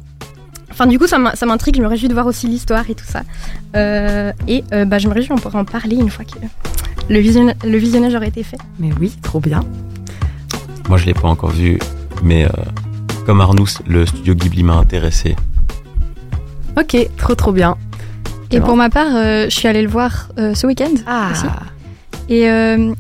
[0.70, 1.76] enfin, du coup, ça m'in- ça m'intrigue.
[1.76, 3.22] Je me réjouis de voir aussi l'histoire et tout ça.
[3.76, 6.38] Euh, et euh, bah, je me réjouis, on pourra en parler une fois que
[7.10, 7.16] le,
[7.70, 8.58] le visionnage aurait été fait.
[8.78, 9.62] Mais oui, trop bien.
[10.88, 11.78] Moi, je l'ai pas encore vu,
[12.22, 12.48] mais euh,
[13.26, 15.36] comme Arnous, le studio Ghibli m'a intéressé.
[16.80, 17.76] Ok, trop trop bien.
[18.50, 18.66] Et bon.
[18.66, 20.94] pour ma part, euh, je suis allée le voir euh, ce week-end.
[21.06, 21.44] Ah, Aussi.
[22.30, 22.94] Et euh,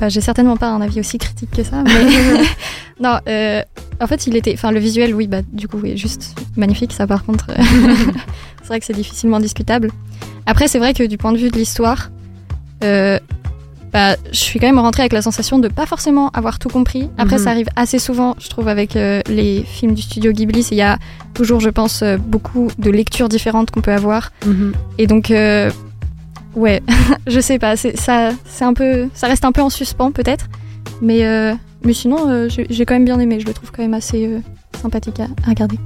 [0.00, 1.82] bah, j'ai certainement pas un avis aussi critique que ça.
[1.84, 1.92] Mais
[3.00, 3.18] non,
[4.00, 4.54] en fait, il était.
[4.54, 6.92] Enfin, le visuel, oui, bah, du coup, est juste magnifique.
[6.92, 7.46] Ça, par contre,
[8.62, 9.90] c'est vrai que c'est difficilement discutable.
[10.46, 12.10] Après, c'est vrai que du point de vue de l'histoire,
[13.92, 17.08] bah, je suis quand même rentrée avec la sensation de pas forcément avoir tout compris.
[17.18, 17.42] Après, Mhm.
[17.44, 20.66] ça arrive assez souvent, je trouve, avec euh, les films du studio Ghibli.
[20.70, 20.98] Il y a
[21.34, 24.30] toujours, je pense, euh, beaucoup de lectures différentes qu'on peut avoir.
[24.46, 24.72] mhm.
[24.98, 25.70] Et donc, euh,
[26.54, 26.82] ouais,
[27.26, 30.46] je sais pas, ça, un peu, ça reste un peu en suspens peut-être,
[31.00, 33.38] mais euh, mais sinon, j'ai quand même bien aimé.
[33.40, 34.28] Je le trouve quand même assez
[34.82, 35.78] sympathique à, à regarder.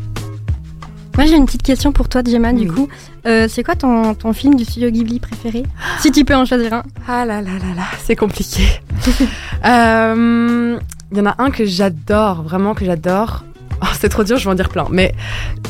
[1.17, 2.75] Moi j'ai une petite question pour toi Gemma du Oui.
[2.75, 2.89] coup.
[3.27, 5.63] Euh, c'est quoi ton, ton film du studio Ghibli préféré?
[6.01, 6.83] Si tu peux en choisir un.
[7.07, 8.63] Ah là là là là, c'est compliqué.
[9.65, 10.79] Euh,
[11.13, 13.45] Il y en a un que j'adore, vraiment que j'adore.
[13.81, 14.87] Oh, c'est trop dur, je vais en dire plein.
[14.91, 15.15] Mais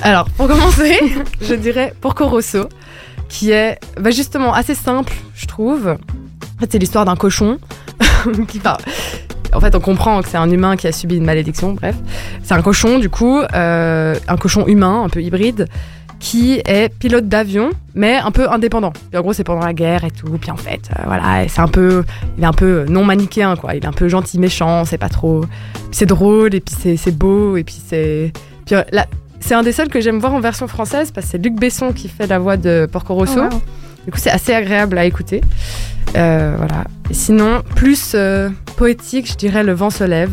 [0.03, 0.99] alors, pour commencer,
[1.43, 2.69] je dirais Porco Rosso,
[3.29, 5.89] qui est bah, justement assez simple, je trouve.
[5.89, 7.59] En fait, c'est l'histoire d'un cochon
[8.49, 8.61] qui.
[9.55, 11.97] En fait, on comprend que c'est un humain qui a subi une malédiction, bref.
[12.43, 15.69] C'est un cochon, du coup, euh, un cochon humain, un peu hybride,
[16.19, 18.93] qui est pilote d'avion, mais un peu indépendant.
[19.13, 20.39] Et en gros, c'est pendant la guerre et tout.
[20.41, 22.05] Puis en fait, euh, voilà, c'est un peu,
[22.39, 23.75] il est un peu non manichéen, quoi.
[23.75, 25.45] Il est un peu gentil, méchant, c'est pas trop.
[25.91, 28.33] C'est drôle, et puis c'est beau, et puis c'est.
[28.65, 29.07] Puis euh, là,
[29.41, 31.93] c'est un des seuls que j'aime voir en version française parce que c'est Luc Besson
[31.93, 33.41] qui fait la voix de Porco Rosso.
[33.51, 33.57] Oh.
[34.05, 35.41] Du coup, c'est assez agréable à écouter.
[36.17, 36.85] Euh, voilà.
[37.11, 40.33] Et sinon, plus euh, poétique, je dirais Le vent se lève,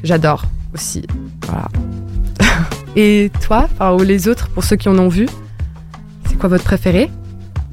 [0.00, 1.04] que j'adore aussi.
[1.46, 1.68] Voilà.
[2.96, 5.26] Et toi, enfin, ou les autres, pour ceux qui en ont vu,
[6.28, 7.10] c'est quoi votre préféré?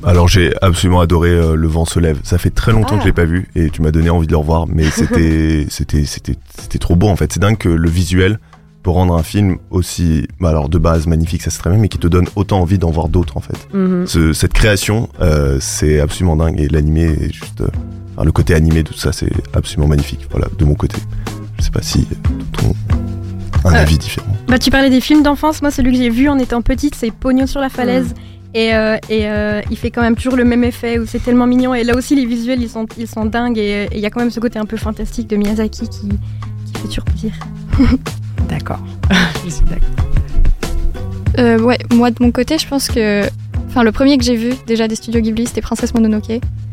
[0.04, 2.20] Alors j'ai absolument adoré euh, Le vent se lève.
[2.24, 2.98] Ça fait très longtemps Ah.
[2.98, 5.66] que je l'ai pas vu et tu m'as donné envie de le revoir, mais c'était
[5.70, 7.34] c'était c'était c'était trop beau en fait.
[7.34, 8.40] C'est dingue que le visuel
[8.88, 11.90] peut rendre un film aussi, bah, alors de base magnifique, ça c'est très bien, mais
[11.90, 13.68] qui te donne autant envie d'en voir d'autres en fait.
[13.74, 14.08] Mhm.
[14.08, 17.68] Ce- cette création, euh, c'est absolument dingue et l'animé est juste, euh,
[18.16, 20.26] enfin, le côté animé tout ça, c'est absolument magnifique.
[20.32, 20.96] Voilà, de mon côté.
[21.60, 22.08] Je sais pas si
[22.54, 22.74] ton
[23.66, 24.32] un Euh, avis différent.
[24.48, 27.12] Bah tu parlais des films d'enfance, moi celui que j'ai vu en étant petite c'est
[27.12, 28.14] Pognon sur la falaise.
[28.54, 31.46] Et, euh, et euh, il fait quand même toujours le même effet où c'est tellement
[31.46, 34.06] mignon et là aussi les visuels ils sont, ils sont dingues et et il y
[34.06, 37.34] a quand même ce côté un peu fantastique de Miyazaki qui, qui fait toujours plaisir.
[38.50, 38.80] D'accord.
[39.46, 40.06] je suis d'accord.
[41.40, 43.24] Euh, ouais, moi de mon côté, je pense que.
[43.70, 46.30] Enfin, le premier que j'ai vu déjà des studios Ghibli, c'était Princesse Mononoke.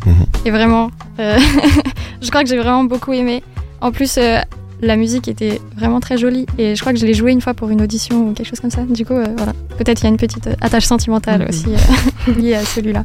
[0.06, 0.14] Mhm.
[0.46, 1.38] Et vraiment, euh,
[2.22, 3.42] je crois que j'ai vraiment beaucoup aimé.
[3.80, 4.38] En plus, euh,
[4.80, 7.52] la musique était vraiment très jolie et je crois que je l'ai joué une fois
[7.54, 8.82] pour une audition ou quelque chose comme ça.
[8.82, 9.52] Du coup, euh, voilà.
[9.76, 11.48] Peut-être il y a une petite attache sentimentale Mhm.
[11.48, 13.04] aussi euh, liée à celui-là.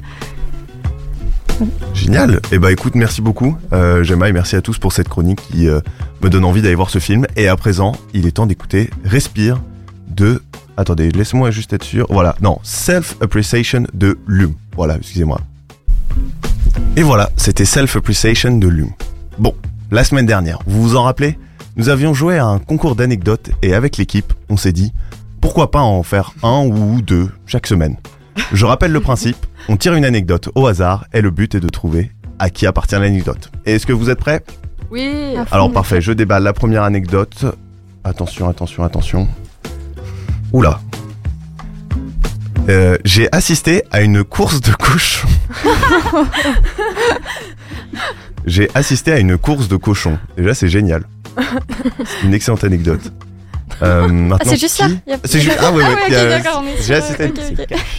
[1.94, 2.40] Génial.
[2.54, 5.68] Et bah écoute, merci beaucoup, euh, Gemma, et merci à tous pour cette chronique qui
[5.68, 5.82] euh,
[6.22, 7.26] me donne envie d'aller voir ce film.
[7.36, 9.62] Et à présent, il est temps d'écouter Respire
[10.08, 10.42] de.
[10.78, 12.08] Attendez, laisse-moi juste être sûr.
[12.10, 14.54] Voilà, non, Self Appreciation de Lume.
[14.76, 15.42] Voilà, excusez-moi.
[16.96, 18.92] Et voilà, c'était Self Appreciation de Lume.
[19.38, 19.54] Bon,
[19.92, 21.38] la semaine dernière, vous vous en rappelez?
[21.76, 24.92] Nous avions joué à un concours d'anecdotes et avec l'équipe, on s'est dit
[25.42, 27.96] pourquoi pas en faire un ou deux chaque semaine?
[28.52, 29.38] Je rappelle le principe,
[29.70, 32.96] on tire une anecdote au hasard et le but est de trouver à qui appartient
[32.96, 33.52] l'anecdote.
[33.66, 34.44] Est-ce que vous êtes prêts?
[34.92, 35.36] Oui.
[35.52, 37.46] Alors parfait, je déballe la première anecdote.
[38.04, 39.28] Attention, attention, attention.
[40.52, 40.80] Oula.
[42.70, 45.28] Euh, J'ai assisté à une course de cochons.
[48.46, 50.18] J'ai assisté à une course de cochons.
[50.38, 51.04] Déjà, c'est génial.
[51.38, 53.02] C'est une excellente anecdote.
[53.82, 56.42] Euh, Ah, c'est juste ça qui a- C'est ah ouais, ouais, a-
[56.82, 57.32] j'ai assisté.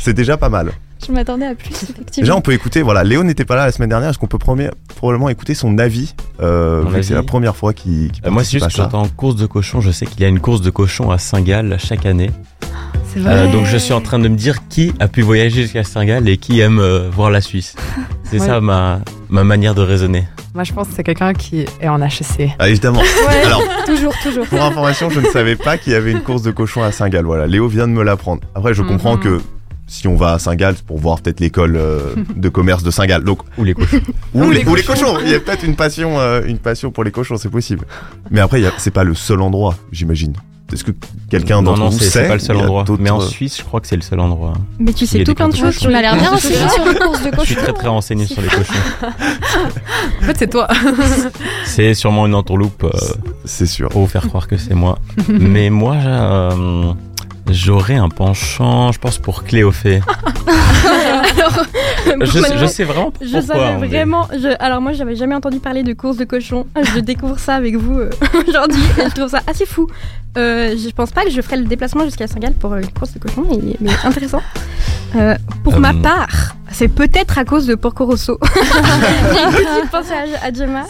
[0.00, 0.72] C'est déjà pas mal.
[1.06, 2.04] Je m'attendais à plus, effectivement.
[2.16, 2.82] Déjà, on peut écouter.
[2.82, 4.10] Voilà, Léo n'était pas là la semaine dernière.
[4.10, 8.10] Est-ce qu'on peut premier- probablement écouter son avis euh, que C'est la première fois qu'il
[8.12, 9.80] qu'il Euh, moi, c'est juste que j'entends course de cochon.
[9.80, 12.30] Je sais qu'il y a une course de cochon à Saint-Gall chaque année.
[13.12, 13.50] C'est Euh, vrai.
[13.52, 16.36] donc, je suis en train de me dire qui a pu voyager jusqu'à Saint-Gall et
[16.36, 17.74] qui aime euh, voir la Suisse.
[18.24, 18.46] C'est Ouais.
[18.46, 20.28] ça ma, ma manière de raisonner.
[20.54, 22.50] Moi, je pense que c'est quelqu'un qui est en HEC.
[22.58, 23.00] Ah, évidemment.
[23.00, 24.46] Ouais, Alors, toujours, toujours.
[24.46, 27.24] pour information, je ne savais pas qu'il y avait une course de cochons à Saint-Gall.
[27.24, 28.42] Voilà, Léo vient de me l'apprendre.
[28.54, 29.22] Après, je comprends Mhm.
[29.22, 29.40] que
[29.92, 33.24] si on va à Saint-Gall, c'est pour voir peut-être l'école euh, de commerce de Saint-Gall.
[33.24, 34.00] Donc, Ou les cochons.
[34.34, 35.18] ou, Ou les, les ou les cochons.
[35.24, 37.84] Il y a peut-être une passion, euh, une passion pour les cochons, c'est possible.
[38.30, 40.32] Mais après, c'est pas le seul endroit, j'imagine.
[40.72, 40.92] Est-ce que
[41.28, 42.84] quelqu'un d'entre non, vous sait c'est pas le seul endroit.
[43.00, 44.52] Mais en Suisse, je crois que c'est le seul endroit.
[44.78, 45.80] Mais tu sais tout plein de choses cochons.
[45.80, 47.44] sur la Tu m'as l'air bien renseigné sur les courses de Je cochons.
[47.44, 48.72] suis très très renseigné sur les cochons.
[50.22, 50.68] En fait, c'est toi.
[51.64, 52.90] C'est sûrement une entourloupe euh,
[53.44, 53.88] C'est sûr.
[53.88, 54.98] pour vous faire croire que c'est moi.
[55.28, 56.92] Mais moi, euh,
[57.48, 60.00] j'aurais un penchant, je pense, pour Cléophée.
[60.86, 63.54] Alors, Je, sais vraiment pas je pourquoi.
[63.54, 63.88] savais en vrai.
[63.88, 64.26] vraiment.
[64.32, 66.66] je- alors moi, j'avais jamais entendu parler de course de cochons.
[66.94, 68.10] Je découvre ça avec vous euh,
[68.48, 69.86] aujourd'hui et je trouve ça assez fou.
[70.38, 73.12] Euh, je pense pas que je ferai le déplacement jusqu'à Saint-Gall pour euh, une course
[73.14, 74.42] de cochons, mais, mais intéressant.
[75.16, 78.38] Euh, pour ma part, c'est peut-être à cause de Porco Rosso.
[78.54, 80.82] J'ai une petite pensée à, à Gemma.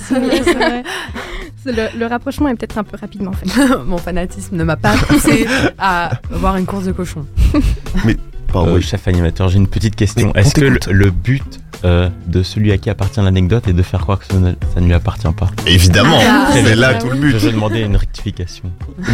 [1.66, 3.46] Mais le, le rapprochement est peut-être un peu rapidement fait.
[3.86, 5.46] Mon fanatisme ne m'a pas poussé
[5.78, 7.26] à voir une course de cochon.
[8.52, 8.82] Pardon, Euh, oui.
[8.82, 10.26] chef animateur, j'ai une petite question.
[10.26, 13.82] Mais on Est-ce que le but euh, de celui à qui appartient l'anecdote et de
[13.82, 15.48] faire croire que ça ne, ça ne lui appartient pas.
[15.66, 17.30] Évidemment, Ah, c'est là vrai, tout le but.
[17.32, 18.64] Je vais demander une rectification.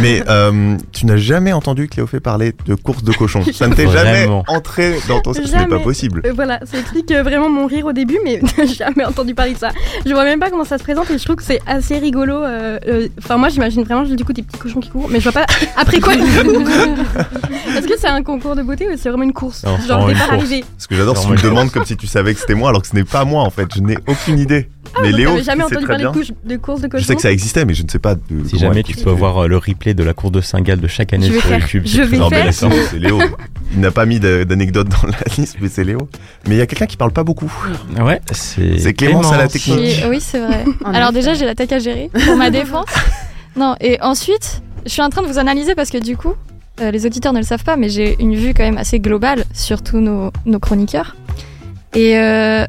[0.01, 3.41] Mais euh, tu n'as jamais entendu Cléophée parler de course de cochon.
[3.53, 5.33] Ça ne t'est jamais entré dans ton...
[5.33, 6.21] Ce n'est pas possible.
[6.25, 9.53] Euh, voilà, ça explique euh, vraiment mon rire au début, mais j'ai jamais entendu parler
[9.53, 9.69] de ça.
[10.05, 12.43] Je vois même pas comment ça se présente et je trouve que c'est assez rigolo.
[12.43, 15.29] euh, euh, Enfin, moi j'imagine vraiment du coup des petits cochons qui courent, mais je
[15.29, 15.45] vois pas
[15.77, 16.13] après quoi.
[16.15, 19.63] Est-ce que c'est un concours de beauté ou c'est vraiment une course?
[19.63, 20.63] Non, Genre départ arrivé.
[20.77, 22.69] Ce que j'adore, c'est que tu me demandes comme si tu savais que c'était moi,
[22.69, 23.67] alors que ce n'est pas moi en fait.
[23.75, 24.69] Je n'ai aucune idée.
[25.01, 26.11] mais Donc, Léo, jamais entendu parler bien.
[26.11, 27.99] de, couche- de course de cochons Je sais que ça existait, mais je ne sais
[27.99, 28.21] pas de.
[28.47, 31.13] Si jamais tu peux voir euh, le replay de la course de Saint-Gall de chaque
[31.13, 31.59] année Je vais sur faire.
[31.59, 31.83] YouTube.
[31.85, 32.71] Je c'est vais très Non, mais faire.
[32.89, 33.19] c'est Léo.
[33.73, 35.99] Il n'a pas mis d'anecdotes dans la liste, mais c'est Léo.
[36.47, 37.51] Mais il y a quelqu'un qui parle pas beaucoup.
[38.01, 38.79] Ouais, c'est.
[38.79, 40.03] C'est Clémence à la technique.
[40.09, 40.65] Oui, c'est vrai.
[40.85, 42.87] Alors déjà, j'ai la tech à gérer pour ma défense.
[43.55, 46.33] Non, et ensuite, je suis en train de vous analyser parce que du coup,
[46.79, 49.45] euh, les auditeurs ne le savent pas, mais j'ai une vue quand même assez globale
[49.51, 51.15] sur tous nos, nos chroniqueurs.
[51.93, 52.65] Et euh,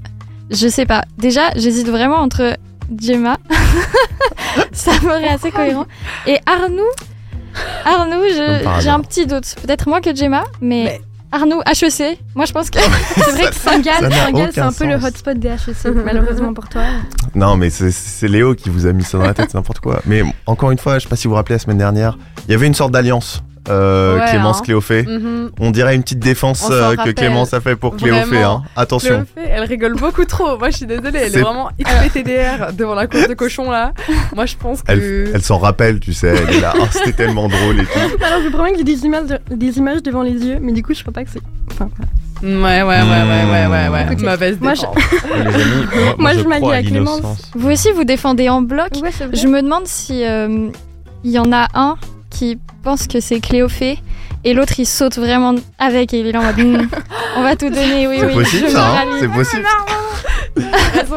[0.50, 1.04] je sais pas.
[1.18, 2.56] Déjà, j'hésite vraiment entre
[3.00, 3.36] Gemma,
[4.72, 5.86] ça me paraît assez cohérent,
[6.26, 6.82] et Arnoux.
[7.84, 8.22] Arnoux,
[8.80, 9.54] j'ai un petit doute.
[9.62, 11.00] Peut-être moins que Gemma, mais, Mais-
[11.32, 12.18] Arnoux, HEC.
[12.34, 12.78] Moi, je pense que
[13.14, 16.82] C'est vrai que Saint-Gall, c'est un peu le hotspot des HEC, malheureusement pour toi.
[17.34, 19.80] Non, mais c'est- c'est Léo qui vous a mis ça dans la tête, c'est n'importe
[19.80, 20.00] quoi.
[20.06, 22.52] Mais encore une fois, je sais pas si vous vous rappelez la semaine dernière, il
[22.52, 23.42] y avait une sorte d'alliance.
[23.68, 24.62] Euh, Ouais, Clémence hein.
[24.64, 25.02] Cléophée.
[25.02, 25.50] Mhm.
[25.60, 27.10] On dirait une petite défense euh, que.
[27.10, 28.42] Clémence a fait pour Cléophée.
[28.42, 28.62] Hein.
[28.76, 29.24] Attention.
[29.34, 30.56] Cléophée, elle rigole beaucoup trop.
[30.58, 33.92] Moi, je suis désolée, elle C'est- est vraiment XPTDR devant la course de cochon là.
[34.34, 34.92] Moi, je pense que.
[34.92, 36.28] Elle, elle s'en rappelle, tu sais.
[36.28, 36.74] Elle est là.
[36.80, 37.98] Oh, c'était tellement drôle et tout.
[38.24, 40.82] Alors, je promets que j'ai des images, de- des images devant les yeux, mais du
[40.82, 41.40] coup, je crois pas que c'est.
[41.72, 41.88] Enfin,
[42.40, 44.04] Ouais, ouais, ouais, ouais, ouais, ouais, ouais.
[44.12, 47.50] Écoutez, Mauvaise moi, je- moi, Moi, je je m'allie crois à à Clémence.
[47.56, 48.90] vous aussi, vous défendez en bloc.
[49.02, 49.10] ouais.
[49.32, 50.68] Je me demande si euh,
[51.24, 51.96] il y en a un
[52.30, 53.98] qui pense que c'est Cléophée
[54.44, 56.86] et l'autre il saute vraiment avec et il est là en mode Hmm,
[57.36, 58.34] on va tout donner, oui, C'est oui.
[58.34, 59.04] possible je ça, hein.
[59.20, 59.64] C'est possible.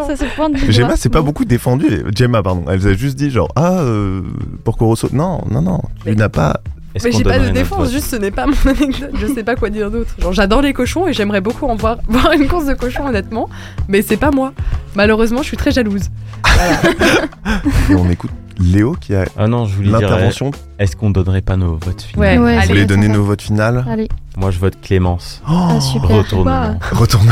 [0.08, 2.04] Ça se pointe du Gemma, c'est pas beaucoup défendu.
[2.16, 2.66] Gemma, pardon.
[2.70, 4.22] Elle a juste dit genre ah euh,
[4.64, 5.14] pour qu'on saute.
[5.14, 5.82] Non, non, non.
[6.06, 6.60] Tu n'as pas.
[7.04, 9.12] Mais j'ai pas de défense, juste ce n'est pas mon anecdote.
[9.14, 10.14] Je sais pas quoi dire d'autre.
[10.20, 13.50] Genre, j'adore les cochons et j'aimerais beaucoup en voir, voir une course de cochons, honnêtement.
[13.88, 14.54] Mais c'est pas moi.
[14.96, 16.10] Malheureusement, je suis très jalouse.
[17.90, 20.02] Et on écoute Léo qui a Ah non, je voulais dire.
[20.02, 20.52] l'intervention.
[20.80, 23.86] Est-ce qu'on donnerait pas nos votes finaux Ouais, Ouais, Vous voulez donner nos votes finales?
[23.90, 25.42] Allez, Moi, je vote Clémence.
[25.50, 26.10] Oh, ah, super.
[26.10, 26.80] Retournement.
[26.92, 27.32] Retourne.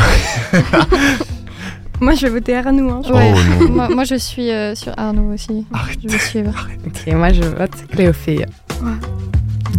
[2.01, 2.89] Moi, je vais voter Arnaud.
[2.89, 3.01] Hein.
[3.13, 3.33] Ouais.
[3.61, 5.65] Oh moi, moi, je suis euh, sur Arnaud aussi.
[5.73, 5.97] Arrête.
[6.01, 6.67] Je vais suivre.
[7.05, 8.45] Et moi, je vote Cléophée.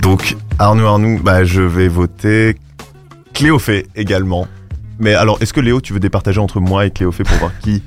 [0.01, 2.57] Donc, Arnaud Arnoux, bah, je vais voter
[3.33, 4.47] Cléophée également.
[4.99, 7.83] Mais alors, est-ce que Léo, tu veux départager entre moi et Cléophée pour voir qui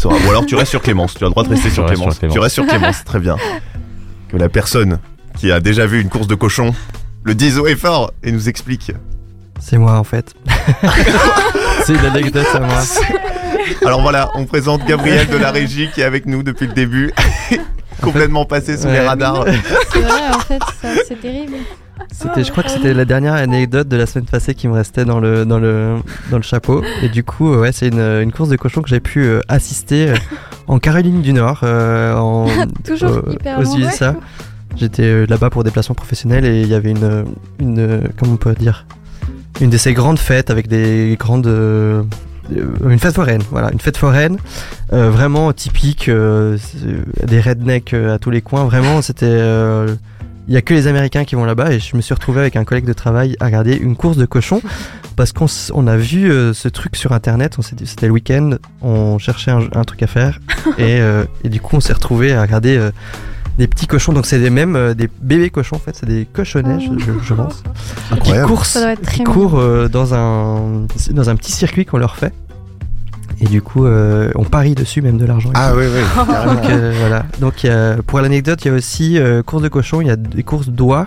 [0.00, 2.14] sera Ou alors tu restes sur Clémence, tu as le droit de rester sur Clémence.
[2.14, 2.34] sur Clémence.
[2.34, 3.36] Tu restes sur Clémence, très bien.
[4.28, 4.98] Que la personne
[5.38, 6.74] qui a déjà vu une course de cochon
[7.22, 8.92] le dise haut et fort et nous explique.
[9.60, 10.34] C'est moi en fait.
[11.84, 12.82] c'est une anecdote à moi.
[13.84, 17.12] Alors voilà, on présente Gabriel de la régie qui est avec nous depuis le début.
[18.00, 19.44] Complètement passé sous les radars.
[19.92, 20.62] C'est vrai, en fait,
[21.06, 21.56] c'est terrible.
[22.20, 25.06] C'était, je crois que c'était la dernière anecdote de la semaine passée qui me restait
[25.06, 25.96] dans le, dans le,
[26.30, 26.82] dans le chapeau.
[27.02, 29.40] Et du coup, euh, ouais, c'est une, une course de cochon que j'ai pu euh,
[29.48, 30.14] assister euh,
[30.66, 32.46] en Caroline du Nord, euh, en,
[32.84, 33.78] Toujours euh, hyper aux loin.
[33.78, 34.16] USA.
[34.76, 37.24] J'étais là-bas pour déplacement professionnel et il y avait une,
[37.58, 38.84] une, comment on peut dire,
[39.62, 44.36] une de ces grandes fêtes avec des grandes, une fête foraine, voilà, une fête foraine,
[44.92, 46.56] euh, vraiment typique, euh,
[47.26, 48.64] des rednecks à tous les coins.
[48.64, 49.94] Vraiment, c'était, euh,
[50.50, 52.56] il y a que les Américains qui vont là-bas et je me suis retrouvé avec
[52.56, 54.60] un collègue de travail à regarder une course de cochons
[55.16, 57.54] parce qu'on on a vu euh, ce truc sur internet.
[57.58, 60.40] On s'est dit- c'était le week-end, on cherchait un, un truc à faire
[60.78, 62.76] et, euh, et du coup on s'est retrouvé à regarder.
[62.76, 62.90] euh,
[63.58, 66.24] des petits cochons, donc c'est des mêmes euh, des bébés cochons en fait, c'est des
[66.32, 67.62] cochonnets, je, je- je pense,
[68.22, 68.32] qui
[68.96, 69.32] très qui mignon.
[69.34, 72.32] courent euh, dans un dans un petit circuit qu'on leur fait.
[73.40, 75.50] Et du coup, euh, on parie dessus même de l'argent.
[75.54, 76.00] Ah oui, oui.
[76.26, 76.54] carrément.
[76.54, 77.24] Donc euh, voilà.
[77.40, 80.08] Donc il y a- pour l'anecdote, il y a aussi euh, course de cochons, il
[80.08, 81.06] y a des courses d'oies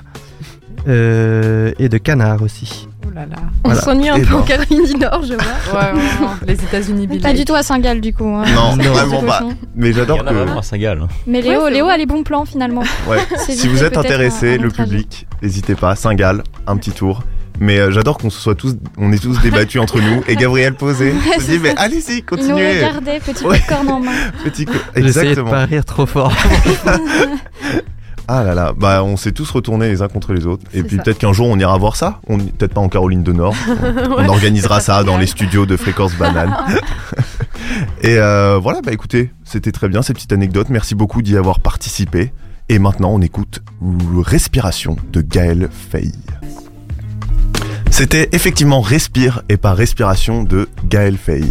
[0.87, 2.87] euh, et de canards aussi.
[3.05, 3.35] Oh là là.
[3.63, 3.81] On Voilà.
[3.81, 5.43] s'ennuie un peu en Caroline du Nord, je vois.
[5.79, 6.33] Ouais, vraiment.
[6.47, 8.25] Les États-Unis Pas du tout à Saint-Gall du coup.
[8.27, 8.43] hein.
[8.53, 8.91] Non, Non.
[8.91, 9.39] vraiment pas.
[9.39, 9.53] cochon.
[9.75, 10.59] Mais Il y j'adore en a vraiment que.
[10.59, 11.07] à Saint-Gall.
[11.27, 11.93] Mais Léo, Ouais, c'est Léo vrai.
[11.93, 12.83] a les bons plans finalement.
[13.07, 13.17] Ouais.
[13.45, 15.95] C'est Si vous êtes peut-être intéressé, un- le public, n'hésitez pas.
[15.95, 17.21] Saint-Gall, un petit tour.
[17.63, 20.21] Mais euh, j'adore qu'on se soit tous, on est tous débattus entre nous.
[20.27, 21.81] Et Gabriel posé, Ouais, se c'est dit mais ça.
[21.81, 22.75] allez-y, Il nous continuez.
[22.85, 23.57] regardait, petit Ouais.
[23.59, 24.11] popcorn en main.
[24.43, 25.51] Petit co- J'essayais de Exactement.
[25.51, 26.33] pas rire trop fort.
[28.25, 30.63] Ah là là, bah on s'est tous retournés les uns contre les autres.
[30.73, 32.21] Et puis peut-être qu'un jour on ira voir ça.
[32.29, 33.53] On peut-être pas en Caroline du Nord.
[33.67, 36.55] On, on organisera ça dans les studios de Fréquence Banane.
[38.01, 40.69] Et euh, voilà, bah écoutez, c'était très bien ces petites anecdotes.
[40.69, 42.31] Merci beaucoup d'y avoir participé.
[42.69, 43.59] Et maintenant, on écoute
[44.21, 46.13] Respiration de Gaël Fay.
[47.93, 51.43] C'était effectivement Respire et pas Respiration de Gaël Fay.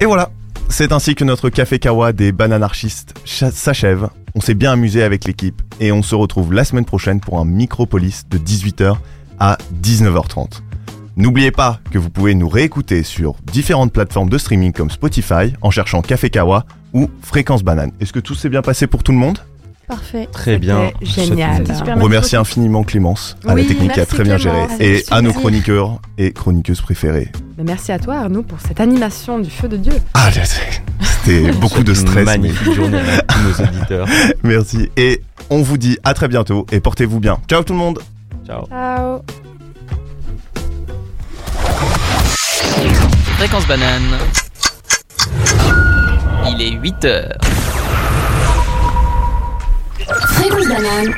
[0.00, 0.32] Et voilà,
[0.68, 4.08] c'est ainsi que notre café kawa des bananarchistes s'achève.
[4.34, 7.44] On s'est bien amusé avec l'équipe et on se retrouve la semaine prochaine pour un
[7.44, 8.96] Micropolis de 18h
[9.38, 10.62] à 19h30.
[11.16, 15.70] N'oubliez pas que vous pouvez nous réécouter sur différentes plateformes de streaming comme Spotify en
[15.70, 17.92] cherchant Café Kawa ou Fréquence Banane.
[18.00, 19.38] Est-ce que tout s'est bien passé pour tout le monde?
[19.88, 20.28] Parfait.
[20.30, 20.90] Très bien.
[21.00, 21.64] Génial.
[21.96, 25.02] On remercie merci infiniment Clémence à Oui, la technique qui a très bien géré et
[25.10, 27.32] à nos chroniqueurs et chroniqueuses préférées.
[27.56, 29.94] Mais merci à toi Arnaud pour cette animation du feu de Dieu.
[30.12, 32.16] Ah, c'était beaucoup de stress.
[32.18, 34.06] Une mais- magnifique journée à tous nos auditeurs.
[34.42, 37.38] Merci et on vous dit à très bientôt et portez-vous bien.
[37.48, 37.98] Ciao tout le monde
[38.46, 38.66] Ciao.
[38.66, 39.22] Ciao.
[43.38, 44.18] Fréquence banane.
[46.50, 47.38] Il est 8 heures.
[50.08, 51.12] Fréquence banane.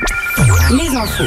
[0.71, 1.23] Les infos.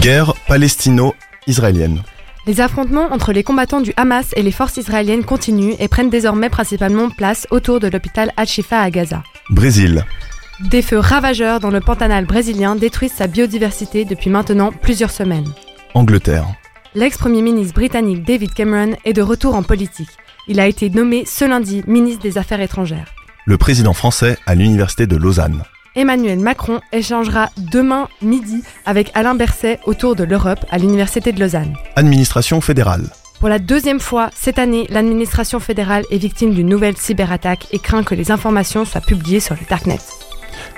[0.00, 2.02] Guerre palestino-israélienne.
[2.46, 6.50] Les affrontements entre les combattants du Hamas et les forces israéliennes continuent et prennent désormais
[6.50, 9.24] principalement place autour de l'hôpital Al-Shifa à Gaza.
[9.50, 10.04] Brésil.
[10.60, 15.52] Des feux ravageurs dans le Pantanal brésilien détruisent sa biodiversité depuis maintenant plusieurs semaines.
[15.94, 16.46] Angleterre.
[16.94, 20.10] L'ex-premier ministre britannique David Cameron est de retour en politique.
[20.46, 23.12] Il a été nommé ce lundi ministre des Affaires étrangères.
[23.46, 25.64] Le président français à l'université de Lausanne.
[25.94, 31.76] Emmanuel Macron échangera demain midi avec Alain Berset autour de l'Europe à l'université de Lausanne.
[31.94, 33.04] Administration fédérale.
[33.40, 38.02] Pour la deuxième fois cette année, l'administration fédérale est victime d'une nouvelle cyberattaque et craint
[38.02, 40.00] que les informations soient publiées sur le Darknet.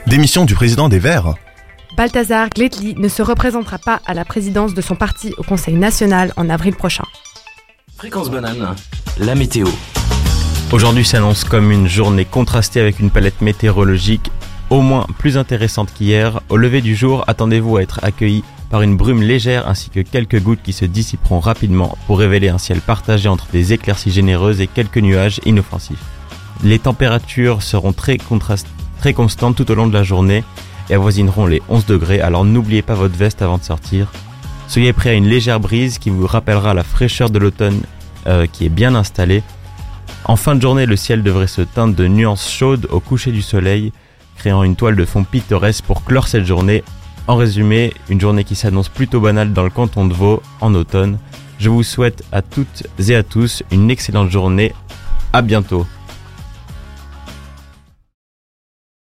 [0.09, 1.35] Démission du président des Verts.
[1.97, 6.33] Balthazar Gletli ne se représentera pas à la présidence de son parti au Conseil national
[6.37, 7.05] en avril prochain.
[7.97, 8.75] Fréquence banane.
[9.19, 9.69] La météo.
[10.73, 14.33] Aujourd'hui s'annonce comme une journée contrastée avec une palette météorologique
[14.69, 16.41] au moins plus intéressante qu'hier.
[16.49, 20.43] Au lever du jour, attendez-vous à être accueillis par une brume légère ainsi que quelques
[20.43, 24.67] gouttes qui se dissiperont rapidement pour révéler un ciel partagé entre des éclaircies généreuses et
[24.67, 26.03] quelques nuages inoffensifs.
[26.65, 30.43] Les températures seront très, constantes tout au long de la journée
[30.91, 34.11] et avoisineront les 11 degrés, alors n'oubliez pas votre veste avant de sortir.
[34.67, 37.83] Soyez prêts à une légère brise qui vous rappellera la fraîcheur de l'automne
[38.27, 39.45] euh, qui est bien installée.
[40.29, 43.43] En fin de journée, le ciel devrait se teindre de nuances chaudes au coucher du
[43.43, 43.93] soleil,
[44.37, 46.83] créant une toile de fond pittoresque pour clore cette journée.
[47.29, 51.19] En résumé, une journée qui s'annonce plutôt banale dans le canton de Vaud en automne.
[51.61, 54.73] Je vous souhaite à toutes et à tous une excellente journée.
[55.33, 55.87] À bientôt.